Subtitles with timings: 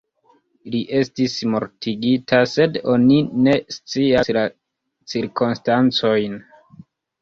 [0.75, 4.49] Li estis mortigita sed oni ne scias la
[5.15, 6.47] cirkonstancojn.